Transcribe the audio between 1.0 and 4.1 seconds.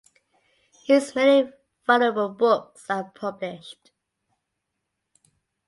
many valuable books are published.